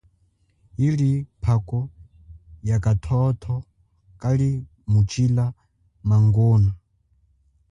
[0.81, 1.09] Yili
[1.43, 1.79] phako
[2.69, 3.55] yakathotho
[4.21, 5.45] kalimutshila
[6.07, 6.69] mangona.